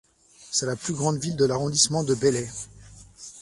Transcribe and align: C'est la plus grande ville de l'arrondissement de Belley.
C'est 0.49 0.65
la 0.65 0.75
plus 0.75 0.95
grande 0.95 1.19
ville 1.19 1.35
de 1.35 1.45
l'arrondissement 1.45 2.03
de 2.03 2.15
Belley. 2.15 2.49